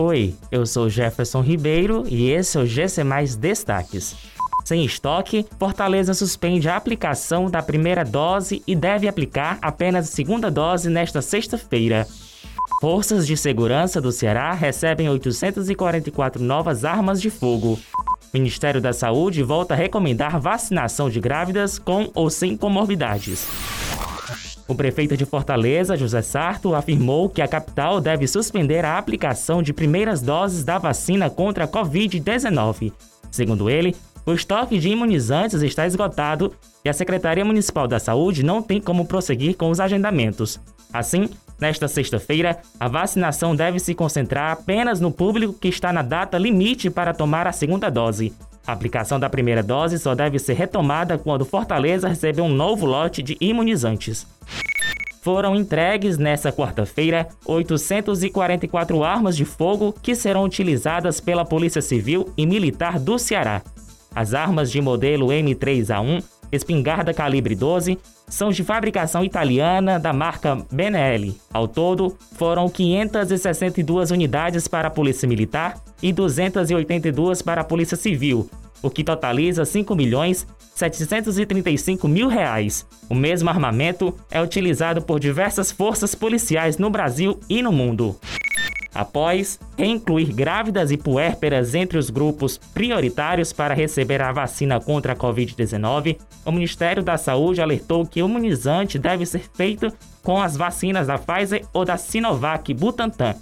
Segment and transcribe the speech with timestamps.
[0.00, 4.14] Oi, eu sou Jefferson Ribeiro e esse é o GC Mais Destaques.
[4.64, 10.52] Sem estoque, Fortaleza suspende a aplicação da primeira dose e deve aplicar apenas a segunda
[10.52, 12.06] dose nesta sexta-feira.
[12.80, 17.76] Forças de segurança do Ceará recebem 844 novas armas de fogo.
[18.32, 23.48] Ministério da Saúde volta a recomendar vacinação de grávidas com ou sem comorbidades.
[24.68, 29.72] O prefeito de Fortaleza, José Sarto, afirmou que a capital deve suspender a aplicação de
[29.72, 32.92] primeiras doses da vacina contra a Covid-19.
[33.30, 36.52] Segundo ele, o estoque de imunizantes está esgotado
[36.84, 40.60] e a Secretaria Municipal da Saúde não tem como prosseguir com os agendamentos.
[40.92, 46.36] Assim, nesta sexta-feira, a vacinação deve se concentrar apenas no público que está na data
[46.36, 48.34] limite para tomar a segunda dose.
[48.68, 53.22] A aplicação da primeira dose só deve ser retomada quando Fortaleza receber um novo lote
[53.22, 54.26] de imunizantes.
[55.22, 62.44] Foram entregues nesta quarta-feira 844 armas de fogo que serão utilizadas pela Polícia Civil e
[62.44, 63.62] Militar do Ceará.
[64.14, 71.40] As armas de modelo M3A1, espingarda calibre 12, são de fabricação italiana da marca Benelli.
[71.52, 78.48] Ao todo, foram 562 unidades para a Polícia Militar e 282 para a Polícia Civil,
[78.82, 80.46] o que totaliza 5 milhões
[80.78, 82.86] 735 mil reais.
[83.08, 88.16] O mesmo armamento é utilizado por diversas forças policiais no Brasil e no mundo.
[88.94, 95.16] Após reincluir grávidas e puérperas entre os grupos prioritários para receber a vacina contra a
[95.16, 101.06] Covid-19, o Ministério da Saúde alertou que o imunizante deve ser feito com as vacinas
[101.06, 103.34] da Pfizer ou da Sinovac Butantan.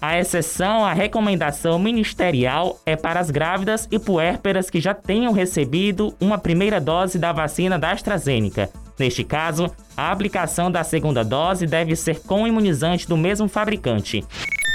[0.00, 6.14] A exceção à recomendação ministerial é para as grávidas e puérperas que já tenham recebido
[6.20, 8.68] uma primeira dose da vacina da AstraZeneca.
[8.98, 14.24] Neste caso, a aplicação da segunda dose deve ser com imunizante do mesmo fabricante.